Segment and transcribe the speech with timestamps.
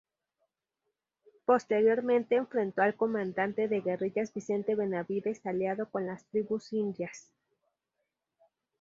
[1.45, 7.29] Posteriormente enfrentó al comandante de guerrillas Vicente Benavides aliado con las tribus indias.